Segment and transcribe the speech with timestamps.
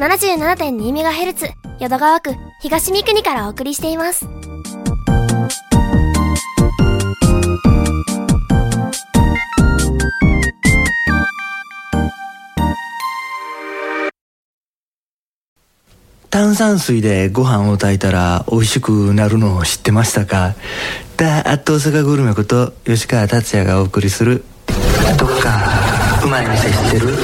[0.00, 4.26] 77.2MHz 淀川区東三国からお送りしています。
[16.30, 20.54] 炭酸水でご飯を炊いたら美味しくなるのを知ってましたか？
[21.18, 24.44] ダーッと大阪グルメこと吉川達也がお送りする
[25.18, 25.60] 「どっか
[26.24, 27.14] うまい店知ってる?」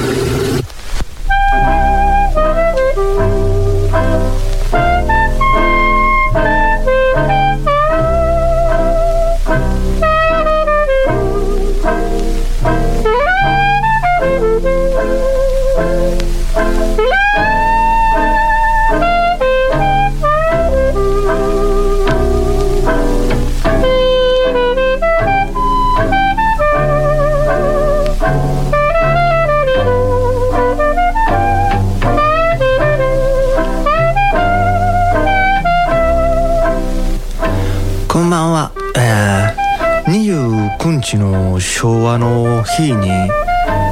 [42.77, 43.09] の日に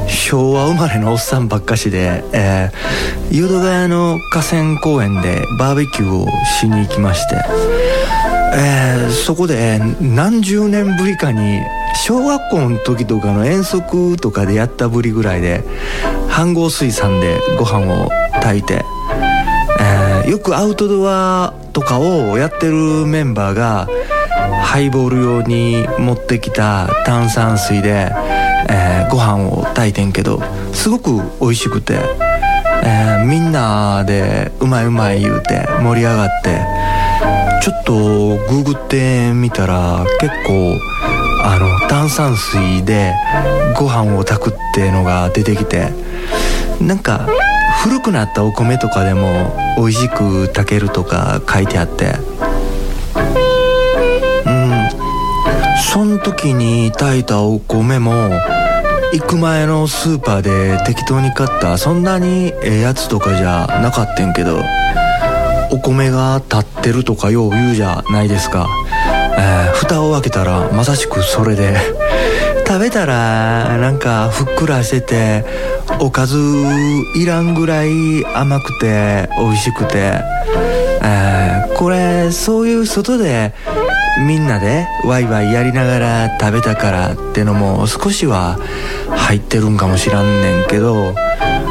[0.08, 7.36] 昭和生まれのおっさんばっかしで、えー、淀ヶ谷の河川公園でバーベキューをしに行きまして、
[8.54, 11.60] えー、そこで何十年ぶりかに
[12.06, 15.64] 小学校の時とかの遠足とかでやったぶりぐらいで
[16.28, 18.84] 飯合水産でご飯を炊いて、
[19.80, 23.88] えー、よくアウトドアとかをやってるメンバーが
[24.62, 28.10] ハイボール用に持ってきた炭酸水で、
[28.68, 30.40] えー、ご飯を炊いてんけど
[30.72, 31.94] すごく美味しくて、
[32.82, 36.60] えー、みんなでうまいうまい言うて盛り上がって
[37.62, 37.94] ちょっと
[38.48, 40.78] ググってみたら結構
[41.42, 43.14] あの炭酸水で
[43.78, 45.90] ご飯を炊くってのが出てきて
[46.80, 47.28] なんか
[47.82, 52.14] 古くなったお米とかでも美味しく炊けるとか書いてあって
[54.46, 54.88] うん。
[55.92, 58.30] その時に炊いたお米も
[59.18, 64.60] 行く前のスーパーで適当に買ったそんなにええやつとかじゃなかったんけど
[65.70, 68.68] お米が立ってるとかよう言うじゃないですか、
[69.38, 71.78] えー、蓋を開けたらまさしくそれで
[72.66, 75.44] 食べたらなんかふっくらしてて
[75.98, 76.36] おかず
[77.16, 80.20] いらんぐらい甘くて美味しくて、
[81.02, 83.54] えー、これそういう外で
[84.18, 88.58] みんなでワイワイやりながら食べたからってのも少しは
[89.10, 91.14] 入ってるんかもしらんねんけど、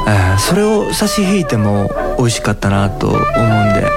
[0.08, 3.24] え、それを差し引いても美味しかったなと思うん
[3.74, 3.88] で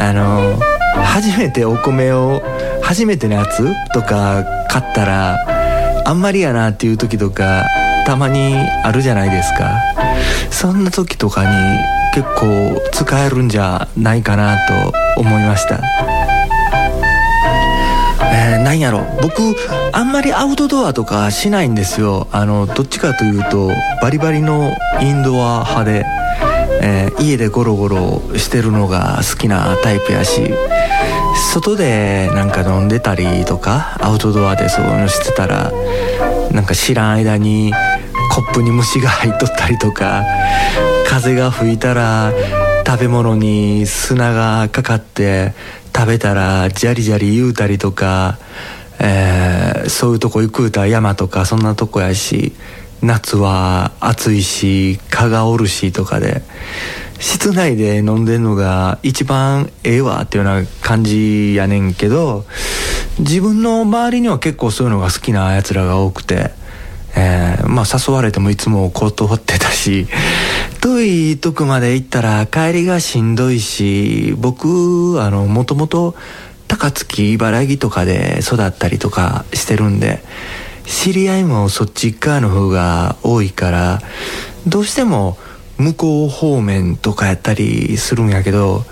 [0.00, 0.58] あの
[1.04, 2.40] 初めてお米を
[2.82, 7.66] 初めてのやつとか買ったらあんまりやなっていう時とか
[8.06, 9.78] たまにあるじゃないですか。
[10.50, 11.78] そんな時とかに
[12.14, 16.17] 結構使えるんじゃないかなと思いました。
[18.30, 19.04] えー、なんやろ。
[19.22, 19.56] 僕
[19.92, 22.28] あんまりアウトドアとかしないんですよ。
[22.32, 23.70] あのどっちかというと
[24.02, 26.04] バリバリのインドア派で、
[26.82, 30.52] えー、家でゴロゴロしてるのが好きなタイプやし
[31.52, 35.72] 外でなんか飲んでたりとかアウトドアでそういうのしてたら
[36.52, 37.72] なんか知らん間に
[38.34, 40.24] コップに虫が入っとったりとか
[41.06, 42.32] 風が吹いたら
[42.88, 45.52] 食べ物に砂がかかって
[45.94, 48.38] 食べたらジャリジャリ言うたりとか、
[48.98, 52.54] えー、そういうとこ行くうたら山とかそんなとこやし
[53.02, 56.40] 夏は暑いし蚊がおるしとかで
[57.20, 62.46] 室内で飲んでんのが一番ええわっていうような感じやねんけど
[63.18, 66.52] 自分の周りには結構そういうのが好きなやつらが多くて、
[67.14, 70.06] えー、まあ誘われてもいつも断ってたし
[70.80, 71.00] 遠
[71.32, 76.14] いとこまで行ったら帰りがしんどいし僕あのもともと
[76.68, 80.22] 高槻茨城とかで育ったりとかしてるんで
[80.84, 84.00] 知り合いもそっち側の方が多いから
[84.66, 85.36] どうしても
[85.78, 88.84] 向こう方面とかやったりするんやけど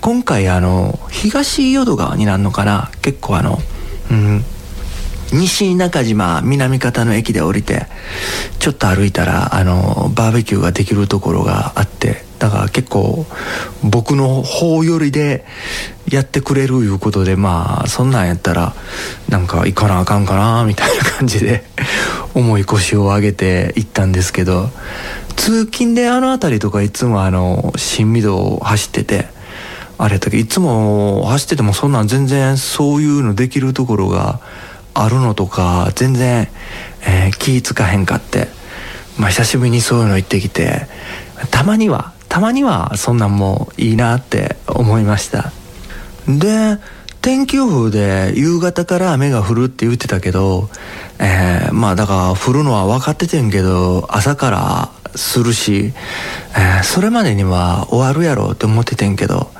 [0.00, 3.58] 今回あの東淀川になるのかな結構あの
[4.10, 4.44] うん
[5.32, 7.86] 西中島南方の駅で降りて
[8.58, 13.24] ちょっと歩いたらあのバーベキューができるところがあってだから結構
[13.84, 15.44] 僕の方寄りで
[16.10, 18.74] やってくれるいうことでまあそんなんやったら
[19.28, 21.64] なんか行かなあかんかなみたいな感じで
[22.34, 24.70] 重い腰を上げて行ったんですけど
[25.36, 29.28] 通勤であの辺りとかいつもあの新御堂を走ってて
[29.98, 34.40] あれだけいつも走っててもそんなん全然そういうのできるところが
[34.94, 36.48] あるのとか全然、
[37.06, 38.48] えー、気ぃつかへんかって、
[39.18, 40.86] まあ、久しぶりにそういうの行ってきて、
[41.50, 45.52] たまにはたまにはそんなんもいいなって思いました。
[46.26, 46.78] で
[47.20, 50.70] 天気予報で夕方から雨が降るって言ってたけど、
[51.20, 55.92] えー、まあだから降るのは分かっててんけど朝からするし、
[56.56, 59.50] えー、それまでには終わるやろって思っててんけど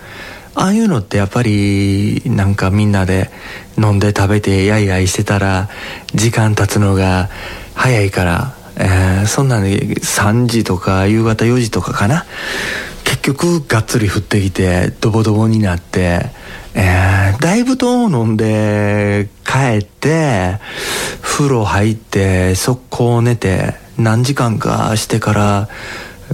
[0.54, 3.30] ああいうのってやっぱりなんかみんなで
[3.78, 5.68] 飲んで食べてやいやいしてたら
[6.14, 7.30] 時間経つのが
[7.74, 12.26] 早いから、えー、そんなに3時とか夕方4時とかかな？
[13.04, 16.30] 結局がっつり降ってきてドボドボになって、
[16.74, 20.58] えー、だいぶと飲んで帰って
[21.20, 25.68] 風呂入って速攻寝て何時間かしてから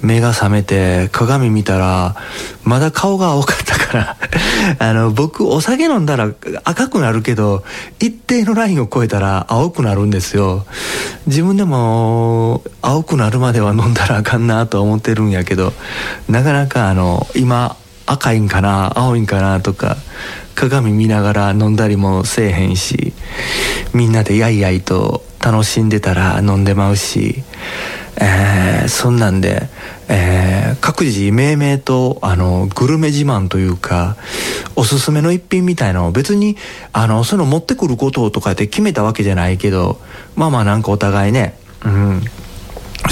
[0.02, 2.16] 目が覚めて鏡見たら
[2.64, 4.16] まだ顔が青かったから
[4.78, 6.30] あの僕お酒飲んだら
[6.64, 7.64] 赤くなるけど
[7.98, 10.66] 一定のラインを超えたら青くなるんですよ。
[11.26, 15.72] 自分でも青くなるまでは飲んだらあかんなと思ってるんやけど
[16.28, 19.96] なかなかあの今赤いんかな青いんかなとか
[20.54, 23.12] 鏡見ながら飲んだりもせえへんし
[23.92, 27.44] みんなでやいやいと楽しんでたら飲んでまうし
[28.20, 29.62] えー、そんなんで、
[30.08, 34.16] えー、各自命名とあのグルメ自慢というか
[34.76, 36.56] おすすめの一品みたいのを別に
[36.92, 40.00] あのそういうの持ってくることとかって決めたわけじゃないけど
[40.34, 42.22] まあまあなんかお互いねうん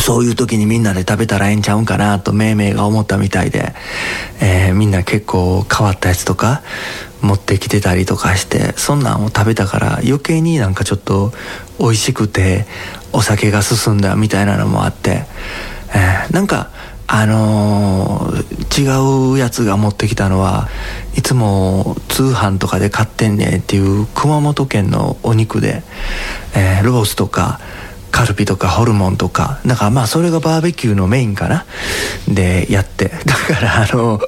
[0.06, 3.74] そういう時にみんなで食べたらええんちゃうんかなとめいめいが思ったみたいで、
[4.40, 6.62] えー、みんな結構変わったやつとか
[7.22, 11.32] 持ってきてたりとかしてそんなんを食べたから余計になんかちょっと
[11.80, 12.66] 美味しくて
[13.12, 15.24] お酒が進んだみたいなのもあって、
[15.92, 16.70] えー、なんか
[17.08, 20.68] あのー、違うやつが持ってきたのは
[21.16, 25.82] いつも通販とかで買ってんねんっていう熊本県のお肉で、
[26.54, 27.58] えー、ロースとか
[28.16, 31.66] カルビとかホルモンとかだからまあそれがバーベキューのメインかな。
[32.26, 33.12] でやって。
[33.26, 34.18] だからあの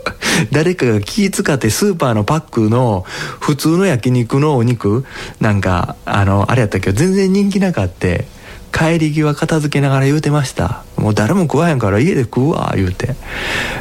[0.53, 3.07] 誰かが気使ってスーパーのパックの
[3.41, 5.07] 普通の焼肉のお肉
[5.41, 8.27] なんかあのあれやったけど全然人気なかって
[8.73, 10.85] 帰り際片付けながら言うてました。
[10.97, 13.15] もう誰も食わへんから家で食うわ言うて。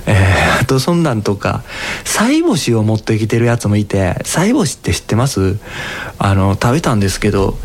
[0.06, 1.64] えー、 あとそんなんとか
[2.06, 5.58] 菜干しを持ってきてるやつもいて菜干しって知ってます？
[6.18, 7.58] あの食べたんですけど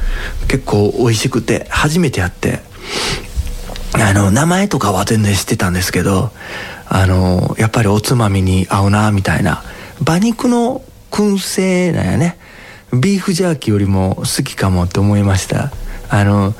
[0.49, 2.61] 結構美味しくて初めてやって。
[3.95, 6.33] あの名前とかは全然知ってたんですけど
[6.89, 9.63] あのやっぱりおつまみに合うなみたいな。
[10.01, 12.39] 馬肉の燻製なんやね。
[12.93, 15.71] ビーフジャーキーよりも好きかもって思いました。
[16.13, 16.55] あの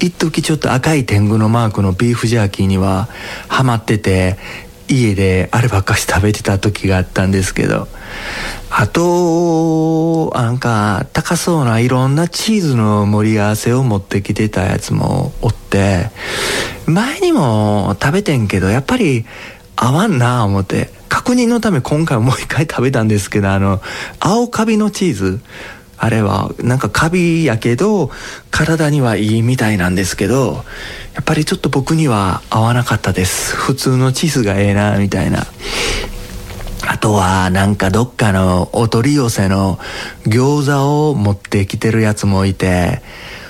[0.00, 3.08] 一時ちょっと赤い天狗のマークのビーフジャーキーには
[3.48, 4.36] ハマってて
[4.86, 7.88] 家であればっかし食べてた時があったんですけど。
[8.70, 16.10] あとなんか高そうないろんなチーズの盛り合わせを持ってきてたやつもおって
[16.86, 19.24] 前にも食べてんけどやっぱり
[19.74, 23.80] 合わんなあ思って確認のため今回もう一回食べたんですけどあの
[24.20, 25.40] 青カビのチーズ。
[25.98, 28.10] あれはなんかカビやけど
[28.50, 30.64] 体にはいいみたいなんですけど
[31.14, 33.56] やっぱりちょっと僕には合わなかったです。
[33.56, 35.46] 普通のチーズがええなみたいな。
[36.86, 39.78] あとはなんかどっかのお取り寄せの
[40.24, 43.02] 餃子を持ってきてるやつもいて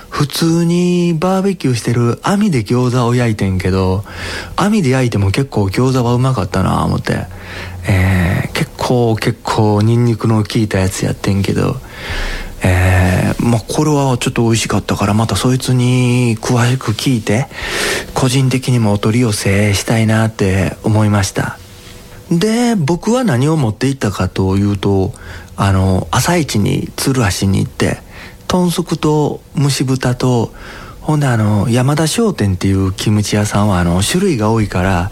[0.09, 4.03] 普通にバーベキューしてる網で餃子を焼いてんけど
[4.55, 7.27] 網で焼いても結構餃子はうまかったな思って、
[7.87, 11.75] えー、結構結構ニンニクの効いたやつやってんけど。
[12.61, 17.47] えー、まあこれはちょっと美味しかったからまたそいつに詳しく聞いて
[18.13, 21.57] 個人的にもお取り寄せしたいなって思いました。
[22.31, 25.13] で僕は何を持っていったかというと
[25.55, 28.01] あの朝一に鶴橋に行って
[28.47, 30.53] 豚足と蒸し豚と
[31.09, 35.09] ほんであの山田商店っていうキムチ屋さんはあの種類が多いから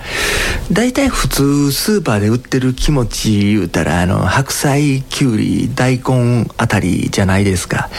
[0.71, 7.89] 大体普通スーパーで売ってるキムチ言うたらあの白菜きゅうり大根あたりじゃないですか。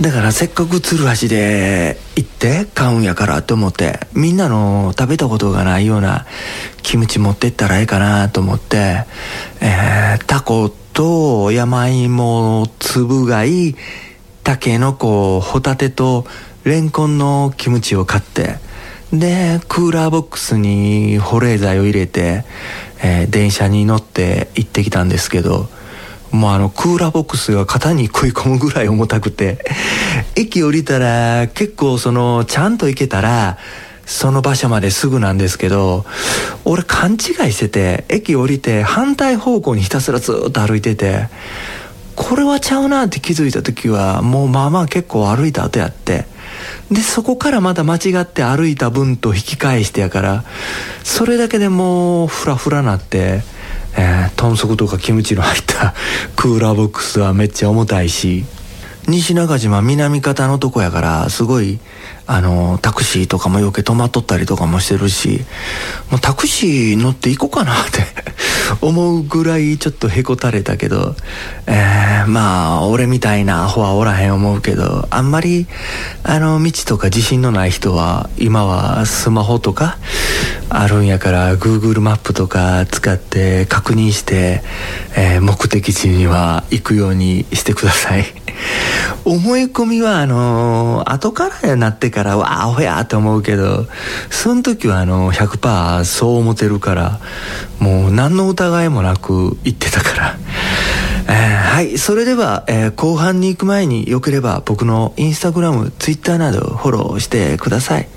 [0.00, 6.26] だからせっかく鶴橋で行って買うんやからと思ってみんなの食べたことがないような
[6.84, 9.04] キムチ持ってったらええかなと思って、
[9.60, 13.74] えー、タコと山芋つぶ貝
[14.44, 16.24] たけのこホタテと
[16.64, 18.56] レンコンのキムチを買って
[19.12, 22.44] でクーラーボックスに保冷剤を入れて、
[23.02, 25.68] えー、電車に乗って行ってきたんですけど
[26.30, 29.64] もうあのクーラーボックスが肩に食い込むぐらい重たくて
[30.36, 33.58] 駅降りたら結構そのちゃんと行けたら
[34.06, 36.04] その場所まですぐなんですけど
[36.64, 41.28] 俺勘違いしてて駅降りて反対方向にひたすらずっと歩いてて
[42.16, 46.26] これはちゃうなって気づいた時はもうまあまあ結構歩いた後やって
[46.90, 50.44] でそこからまた間違って歩いた分と引き返してやから
[51.04, 53.42] それだけでもうフラフラなって
[53.96, 55.94] えー、豚足とかキムチの入った
[56.36, 58.44] クーラーボックスはめっちゃ重たいし
[59.10, 61.80] 西中島南方のとこやからすごい
[62.26, 65.40] あのタクシーとかも余計止まっとったりとかもしてるし
[66.10, 68.06] もうタクシー乗って行こうかなって
[68.80, 71.16] 思うぐらいちょっとへこたれたけど、
[71.66, 75.66] えー、まあ俺みたいなアホはおらへん思うけどあんまり
[76.22, 79.98] あの道とか自信のない人は今はスマホとか
[80.68, 84.62] あるんやから Google マップとか使って確認して、
[85.16, 88.39] えー、目的地には行くようにしてください。
[89.24, 93.86] 思い込みはあのー、後からなってからわあアホやと思うけど
[94.30, 97.20] その時はあの100%そう思ってるから
[97.78, 100.38] もう何の疑いもなく言ってたから。
[101.30, 101.96] えー、はい。
[101.96, 108.08] それでは、えー、後半に行く前によければ僕のインスタグラムツイッターなどフォローしてください。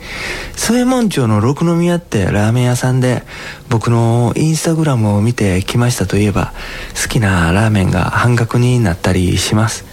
[0.56, 3.22] 添右衛門町の六宮ってラーメン屋さんで
[3.70, 6.54] 僕のインスタグラムを見てきましたといえば
[7.00, 9.86] 好きなラーメンが半額になったりします。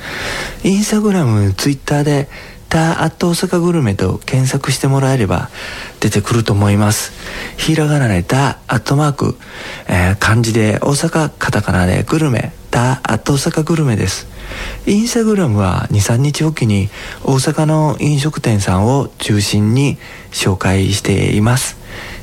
[0.65, 2.31] インスタグラムツイッターで
[2.71, 5.51] タアット大阪グルメと検索してもらえれば
[5.99, 7.13] 出てくると思います。
[7.59, 9.37] ひらがなでタアットマーク、
[9.89, 14.29] えー、漢字で大阪、カタカナでグルメ、タアット大阪グルメです。
[14.87, 16.91] インスタグラムは2、3日おきに
[17.25, 19.99] 大阪の飲食店さんを中心に
[20.31, 21.77] 紹介しています。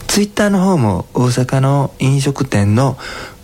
[0.07, 2.97] ツイッターの方も大阪の飲食店の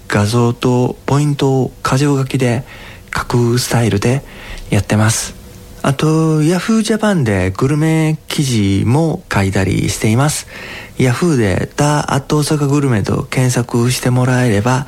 [0.07, 2.63] 画像とポイントを箇条書きで
[3.13, 4.23] 書くスタイルで
[4.69, 5.42] やってます。
[5.85, 10.47] あと、Yahoo Japan でグルメ記事も書いたりしています。
[10.97, 14.87] Yahoo でダ・アット大阪グルメと検索してもらえれば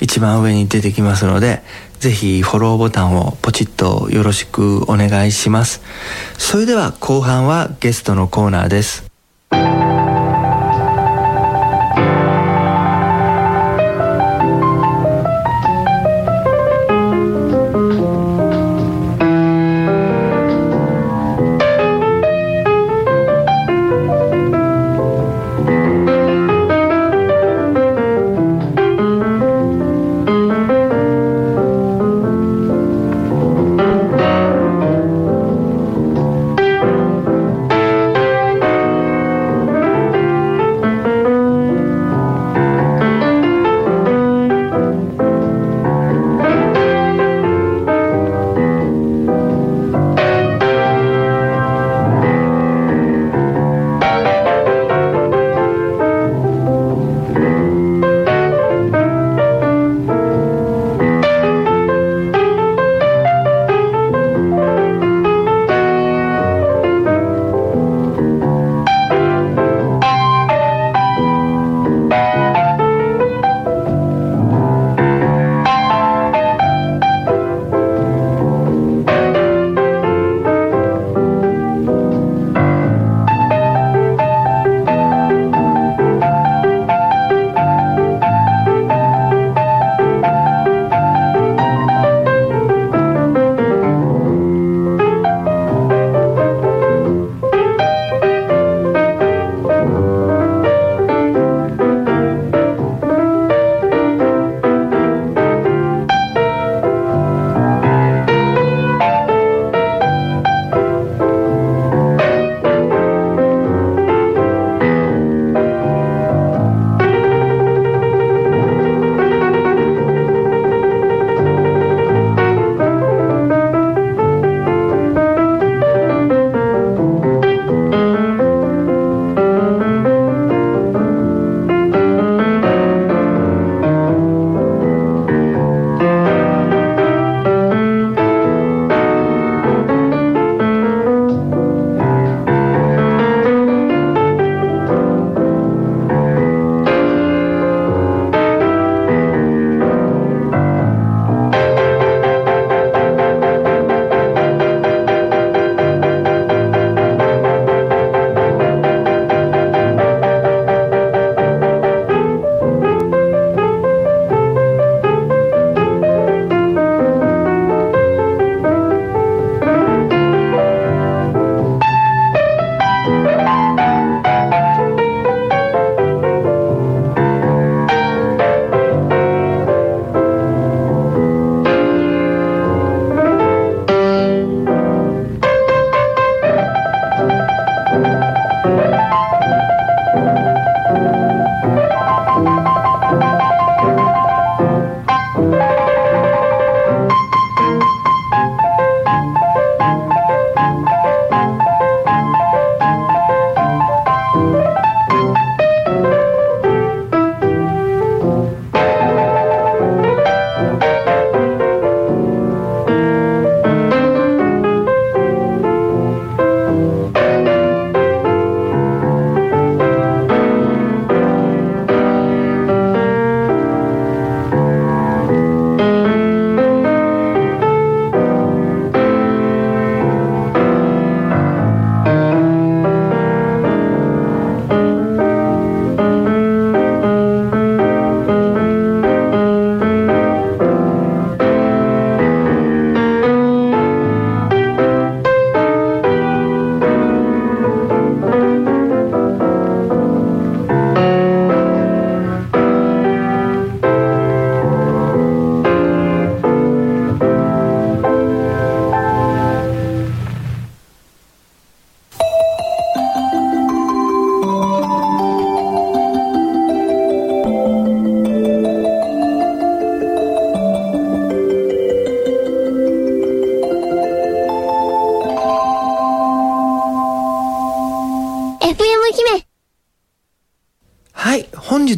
[0.00, 1.62] 一番上に出てきますので、
[1.98, 5.80] ぜひフォローボタンをポチッとよろしくお願いします。
[6.36, 9.04] それでは後半はゲストのコーナーです。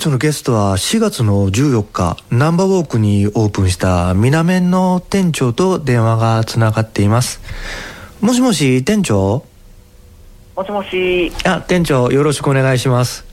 [0.06, 7.40] 日のゲストは4月の14日、ナンバーウォークにオープンしたミナメンの店長と電話がつながっています。
[8.20, 9.44] もしもし、店長？
[10.54, 11.32] もしもし。
[11.44, 13.25] あ、店長、よろしくお願いします。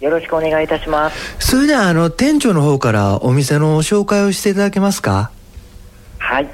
[0.00, 1.36] よろしくお願いいたします。
[1.38, 5.30] それでは、あの、店長の方からお店の紹介をしていただけますか？
[6.18, 6.48] はい。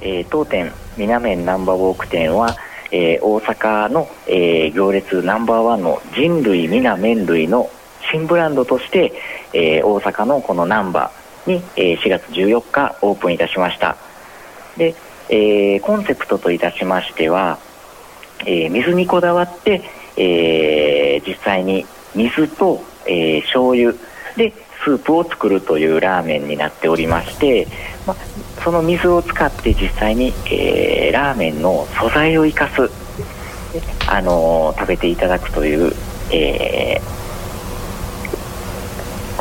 [0.00, 2.56] えー、当店、みなめんナンバーウォーク店は、
[2.90, 7.70] えー、大阪の、えー、行列ナンバーワンの人類みな麺類の
[8.10, 9.12] 新ブランドとして、
[9.52, 13.96] えー、大阪のこのナンバーに、えー、4月14日オープンいたしました。
[14.76, 14.94] で、
[15.28, 17.58] えー、コンセプトといたしましては、
[18.40, 19.82] えー、水にこだわって、
[20.16, 23.92] えー、実際に水と、えー、醤油
[24.36, 24.52] で
[24.84, 27.68] スープを作るというラーメンになっておりまして、
[28.06, 28.16] ま、
[28.64, 32.90] その水を使って実際に、えー、ラーメンの素材を生かす、
[34.08, 35.92] あのー、食べていただくという、
[36.32, 37.21] えー、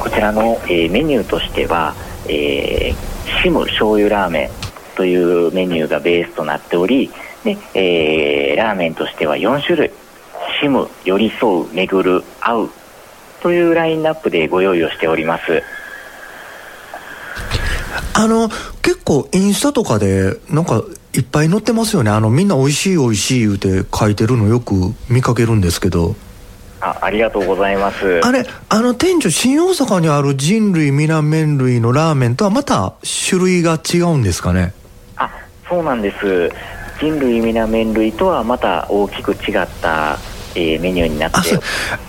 [0.02, 1.94] こちらの、えメニューとしては、
[2.28, 2.96] え
[3.44, 4.50] シム醤油ラーメン
[4.96, 7.12] というメニューがベースとなっており
[7.44, 9.92] で、えラーメンとしては4種類
[10.60, 12.70] シム寄り添う巡る合う
[13.44, 15.62] というラインナップでご用意をしております。
[18.16, 18.50] あの
[18.82, 20.84] 結構インスタとかでなんか
[21.14, 22.10] いっぱい載ってますよね。
[22.10, 26.16] あのみんな美味しい美味しい言うて書いてるのよく見かけるんですけど。
[26.82, 28.20] あありがとうございます。
[28.24, 32.94] あれあの店長新大阪にある人類皆麺類のラーメンとはまた
[33.30, 34.74] 種類が違うんですかね？
[35.16, 35.30] あ
[35.70, 36.52] そうなんです。
[37.00, 40.18] 人類皆麺類とはまた大きく違った
[40.56, 41.38] えー、メニューになって。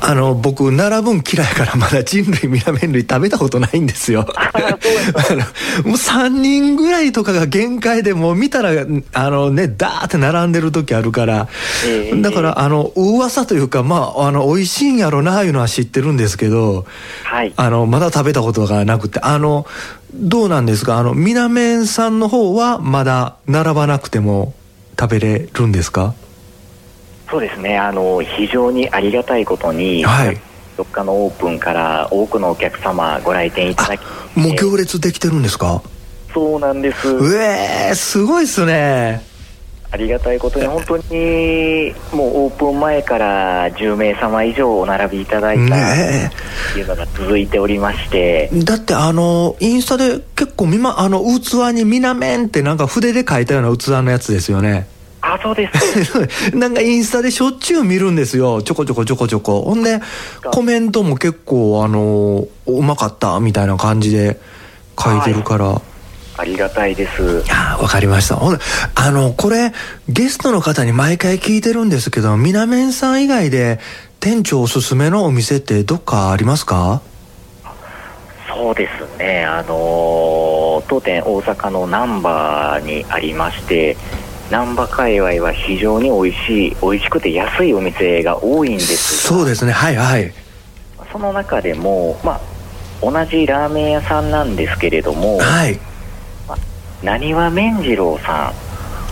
[0.00, 4.26] あの僕並ぶん嫌いからまだ人類皆麺類食べたことないんですよ。
[4.37, 4.50] あ
[5.33, 8.70] のもう3人ぐらいとかが限界でもう見たら
[9.12, 11.48] あのねダーって並んでる時あるから、
[11.87, 16.85] えー、だからあの噂というかまああの美味しいんやろないうのは知ってるんですけど、
[17.24, 19.20] はい、あのまだ食べたことがなくて。
[19.20, 19.66] あの
[20.14, 20.98] どうなんですか？
[20.98, 24.52] あの皆麺さんの方はまだ並ばなくても
[25.00, 26.12] 食べれるんですか？
[27.33, 27.79] そうですね。
[27.79, 30.38] あの非常にありがたいことに、はい、
[30.77, 34.03] 4日のオープンから多くのお客様ご来店いただき
[34.37, 35.83] もう行列できてるんですか？
[36.35, 37.09] そうなんです。
[37.09, 39.23] うえー、すごいっすね。
[39.90, 54.87] ありがたいことに本当にもうオープン前から10名様以上お並びいただいたっていうのが続いておりまして、ね、だってあのインスタで結構みまあの器に「みなめん」ってなんか筆で書いたような器のやつですよね
[55.35, 56.53] あ、そうです。
[56.57, 58.62] なんかインスタでしょっちゅう見るんですよ。
[58.62, 59.62] ちょこちょこちょこちょこ。
[59.62, 60.01] ほんで、
[60.53, 64.38] コメントも結構、あの、うまかったみたいな感じで
[65.03, 65.64] 書いてるから。
[65.66, 65.83] はい
[66.35, 67.45] ありがたいです。
[67.51, 68.37] あわかりました。
[68.37, 68.59] ほん
[68.95, 69.73] あの、これ、
[70.09, 73.79] ゲストの方に毎回聞いてるんですけど、みなめんさん以外で、
[74.18, 77.03] 店長おすすめのお店ってどっかありますか？
[78.49, 79.45] そうですね。
[79.45, 83.97] あの当店大阪の難波にありまして、
[84.50, 89.72] 難波界隈は非常に美味しい美味しくて安いお店が多いんですそうですね。
[89.72, 90.33] はいはい。
[91.11, 92.40] その中でもまあ
[93.02, 95.78] 同じラーメン屋さんなんですけれどもはい。
[97.02, 98.52] なにわ麺次郎さん。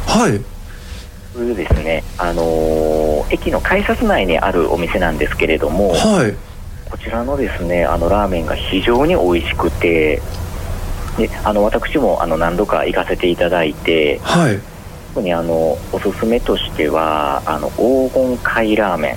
[0.07, 0.41] はい。
[1.33, 6.35] というですねあのー、駅の改札内にあるお店なんですけれどもはい。
[6.91, 10.21] こちらのですねあのラーメンが非常に美味しくて
[11.17, 14.61] であの私もあの何度か行かせていただいて、はい、
[15.13, 19.17] 特にあのおすすめとしてはあの黄金貝ラーメン。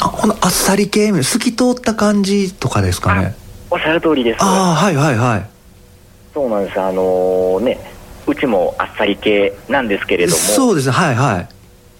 [0.00, 3.34] あこのあっさり系透き通った感じとかですかね？
[3.70, 4.42] おっしゃる通りです。
[4.42, 5.46] ああはいはいはい。
[6.34, 6.80] そうなんです。
[6.80, 7.78] あのー、ね
[8.26, 10.38] うちもあっさり系なんですけれども。
[10.38, 10.92] そうですね。
[10.92, 11.48] はいはい。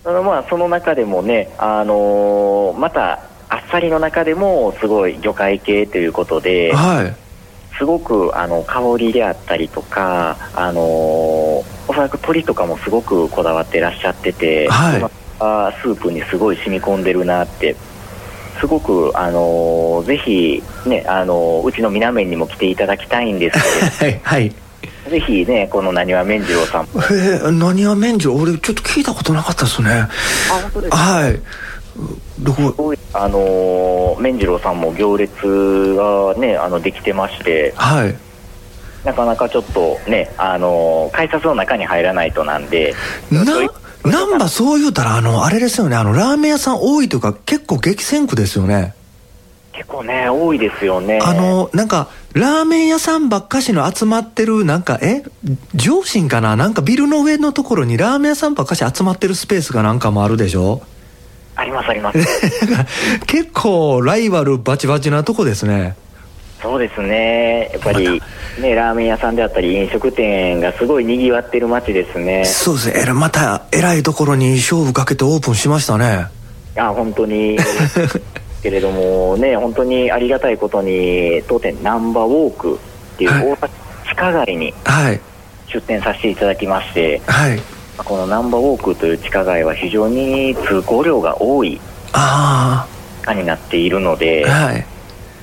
[0.04, 7.14] あのまあその中でもねあのー、またあっさりの中でもすごい魚介系ということで、はい、
[7.78, 11.27] すごくあの香りであったりとかあのー
[11.88, 17.74] おそらく鶏とかもすごくこだわってらっしゃってて、はい、あスープにすごい染み込んでるなって
[18.60, 24.52] すごく、あのー、ぜひ、ね、あのー、うちの皆面にも来ていただきたいんですけど、 はい、
[25.08, 26.82] ぜひね、このなにわ麺次郎さん。
[26.82, 29.90] えー、なにわ麺次郎、俺ちょっと聞いたことなかったですね。
[29.90, 30.08] あ、
[30.62, 31.40] 本当ですはい。
[32.40, 32.94] どこ？
[33.12, 38.14] あのー、麺次郎さんも行列がね、あの、できてまして、はい。
[39.08, 42.94] なかなかちょっとね、あの改札の中に入らないとなんで。
[43.30, 43.42] な
[44.04, 48.94] 難波そう言うたら、あの、あれですよね、あの、ラーメン屋さん多いというか、結構激戦区ですよね。
[49.72, 51.18] 結構ね、多いですよね。
[51.22, 55.24] あの、なんか、ラーメン屋さんばっかしの集まってる、なんか、え
[55.74, 56.54] 上信かな？
[56.56, 60.82] なんかビルの上のところにラーメン屋さんばっかし集まってるスペースがなんかもあるでしょ？
[61.56, 62.18] ありますあります。
[63.26, 65.96] 結構ライバルバチバチなとこですね。
[66.60, 67.70] そうですね。
[67.72, 68.20] やっぱり、
[68.60, 72.44] ね、ラーメン屋さんであったり飲食店がすごいにぎわってる街ですね。
[72.44, 73.12] そうですね。
[73.12, 76.26] またえらいところに勝負かけてオープンしましたね。
[76.76, 77.58] あ本当に。
[78.60, 83.42] けれどもね本当にありがたいことに当店ナンバーウォークっていうはい。
[83.44, 85.20] 大阪地下街にはい。
[85.72, 87.60] 出店させていただきまして、はい。
[87.98, 91.80] このナンバーウォークという地下街は非常に通行量が多い
[92.12, 92.86] あ
[93.22, 94.86] 地下になっているので、あはい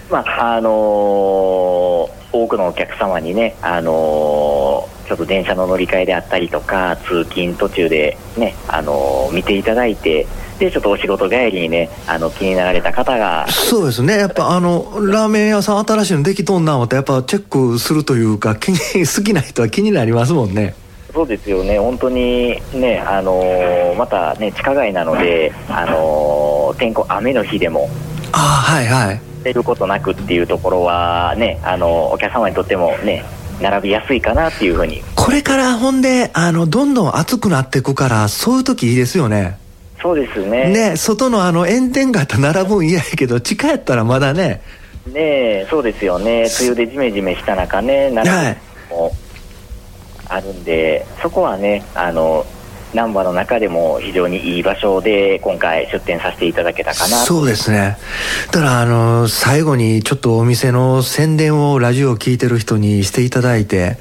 [0.10, 10.26] まああのー多くのお客様にね、あのーちょっと電車の乗り換えであったりとか通勤途中でね、あのー見ていただいて
[10.60, 14.18] でちょっとお仕事帰りにねあの気になられた方がそうですね。
[14.18, 20.74] やっぱあのラーメン屋さん新しいのできとんな思ってやっぱチェックするというか気に 好きな人は気になりますもんね。
[21.14, 21.80] そうですよね。
[21.80, 27.90] 本当にね、あのーまたね地下街なので、あのー天候雨の日でも。
[28.34, 28.38] あ
[28.68, 33.24] あはいはい出ることなくっていうところはね、あのお客様にとってもね
[33.62, 35.04] 並びやすいかなっていうふうに。
[35.16, 39.60] これからほんであのどんどん暑くなっていくからそういう時いいですよね。
[40.02, 40.74] そうですね。
[40.74, 44.64] ね外のあの炎天下と並ぶん嫌やけど地下やったらまだね。
[45.06, 45.14] ね
[45.62, 46.48] えそうですよね。
[46.60, 48.30] 梅雨でジメジメした中ね並
[48.90, 49.12] ぶも
[50.28, 52.44] あるんで、そこはねあの
[52.96, 57.18] 難波の中でも非常にいい場所で今回出店させていただけたかな。
[57.18, 57.98] そうですね。
[58.52, 63.98] だからあの最後にちょっとお店の宣伝をラジオを聞いてる人にしていただいて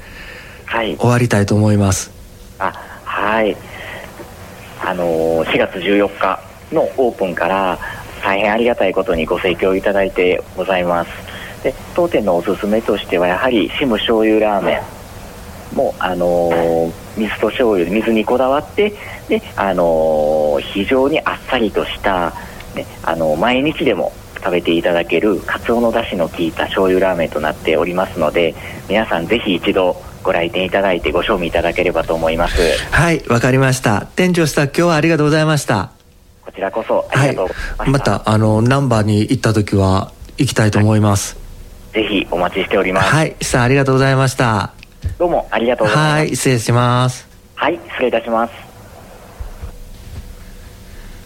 [0.65, 0.97] はい。
[0.97, 2.11] 終わりたいと思います。
[2.57, 3.55] あはい。
[4.81, 6.39] あのー4月14日
[6.71, 7.77] のオープンから
[8.23, 11.11] 大変ありがたいことにご盛況いただいてございます。
[11.63, 14.81] で当店のおすすめとしてはやはりシム醤油ラーメ
[15.73, 18.93] ンもあのー水と醤油水にこだわって
[19.29, 22.33] であのー非常にあっさりとした、
[22.75, 28.53] ねあの毎日でも食べていただけるカツオの出汁の効いた醤油ラーメンとなっておりますので
[28.87, 32.55] 皆さんぜひ一度ご来店いただいてご賞味いただければと思います。
[32.91, 34.07] はいわかりました。
[34.15, 35.91] 店長さん今日はありがとうございました。
[36.43, 41.37] こちらこそあはいりがとうございました、またあのナンバーに行った時は行きたいと思います。
[41.93, 44.74] ぜひお待ちしております、はいさあありがとうございました
[45.17, 46.13] どうもありがとうございます。
[46.17, 47.27] はい失礼します。
[47.55, 48.53] はい失礼いたします。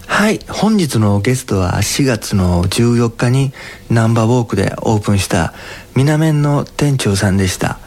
[0.06, 3.52] はい本日のゲストは4月の14日に
[3.89, 5.54] ナンバーウォークでオープンした
[5.95, 7.80] みなめんの店長さんでした、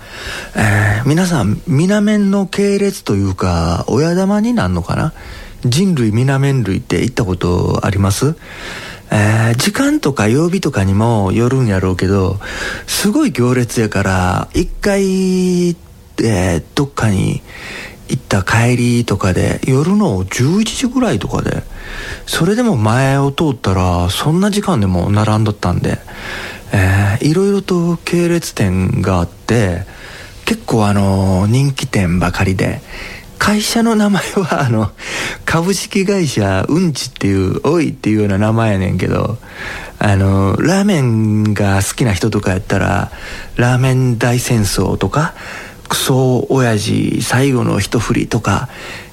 [0.56, 5.12] えー皆さんみなめんの系列というか親玉になんのかな？
[5.64, 8.34] 人類みなめん類って行ったことあります？
[9.10, 12.40] えー時間とか曜日とかにもよるんやろうけど
[12.86, 15.76] すごい行列やから一回、
[16.20, 17.42] えーどっかに
[18.08, 21.62] 行った帰りとかで夜の11時ぐらいとかで
[22.26, 25.98] それでも前を通ったらそんな時間でも並んどったんで、
[26.72, 29.86] えいろいろと系列店があって
[30.44, 32.80] 結構あの人気店ばかりで
[33.38, 34.90] 会社の名前は あの
[35.44, 39.38] 株式会社うんちっていう「おい」っていうような名前やねんけど
[39.98, 43.10] あのラーメンが好きな人とかやったら
[43.56, 45.34] 「ラーメン大戦争」とか
[45.92, 48.70] 「クソ親父最後の一振り」とか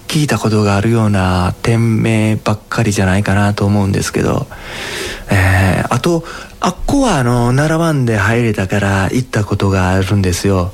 [0.07, 4.47] 聞いたことがあるような店名ばっかりじゃないかなと思うんですけど、
[5.29, 6.23] えーあと
[6.61, 10.71] あっこはあの奈良湾で入れたから行ったことがあるんですよ。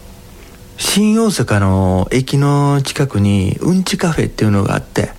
[0.78, 5.12] 新大阪の駅の近くにうんちカフェっていうのがあって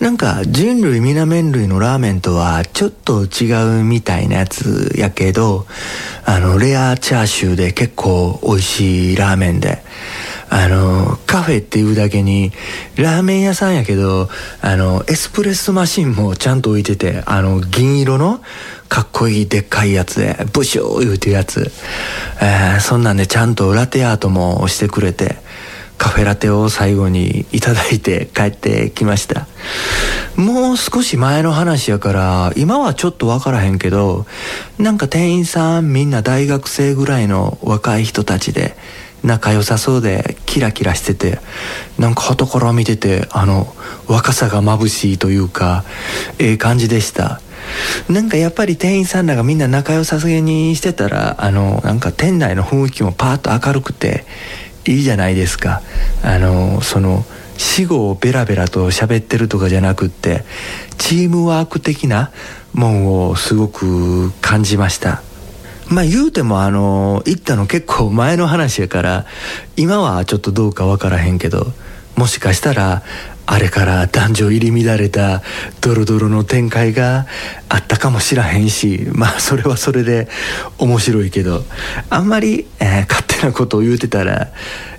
[0.00, 5.66] なんか人類みな麺類のラーメンとはちょっと違うみたいなやつやけど
[6.24, 9.82] あのレアチャーシューで結構美味しいラーメンで。
[10.50, 12.52] あのカフェっていうだけに
[12.96, 14.30] ラーメン屋さんやけど
[14.62, 18.40] あのエスプレッソマシンもちゃんと置いててあの銀色の
[18.88, 21.70] かっこいいでっかいやつでブシュー言うてるやつ、
[22.40, 25.46] えーそんなんでちゃんとラテアートもしてくれて。
[25.98, 29.46] カフェラテを最後にいただいて帰ってきました。
[30.36, 34.24] もう少し前の話やから今はちょっと分からへんけど
[34.78, 38.76] なんか店員さんみんな大学生ぐらいの若い人たちで
[39.24, 41.40] 仲良さそうでキラキラしてて
[41.98, 43.74] なんか傍から見ててあの
[44.06, 45.84] 若さが眩しいというか
[46.38, 47.40] ええ感じでした。
[48.08, 54.24] なんかやっぱり店員さんらがみんな仲良さすげにしてたらあのなんか店内の雰囲気もパーッと明るくて
[54.88, 55.82] いいじゃないですか。
[56.22, 57.24] あのその
[57.56, 60.44] 死後をベラベラと喋ってるとかじゃなくって
[60.96, 62.30] チームワーク的な
[62.72, 65.22] もんをすごく感じました。
[65.88, 69.26] まあ言うてもあの行ったの結構前の話やから
[69.76, 71.66] 今はちょっとどうかわからへんけど
[72.14, 73.02] もしかしたら
[73.50, 75.42] あれから男女入り乱れた
[75.80, 77.26] ドロドロの展開が
[77.70, 80.28] あったかもしらへんしまあそれはそれで
[80.76, 81.62] 面白いけど
[82.10, 84.48] あんまり、えー、勝手なことを言うてたら、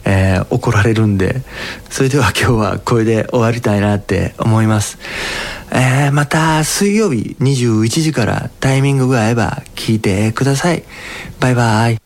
[0.04, 1.44] えー、怒られるんで
[1.92, 4.98] それでは今日はこれで終わりたいなって思います、
[5.72, 10.84] えー、また水曜日21時からタイミングが合えば聞いてください。
[11.40, 12.00] バイバイ。